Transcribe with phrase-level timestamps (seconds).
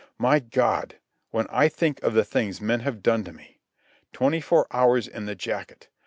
[0.17, 3.59] My God—when I think of the things men have done to me!
[4.11, 5.89] Twenty four hours in the jacket!